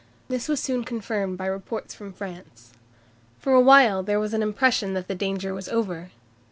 This 0.29 0.47
was 0.49 0.59
soon 0.59 0.83
confirmed 0.83 1.37
by 1.37 1.45
reports 1.45 1.93
from 1.93 2.11
France. 2.11 2.71
For 3.37 3.53
a 3.53 3.61
while 3.61 4.01
there 4.01 4.19
was 4.19 4.33
an 4.33 4.41
impression 4.41 4.95
that 4.95 5.07
the 5.07 5.13
danger 5.13 5.53
was 5.53 5.69
over. 5.69 6.09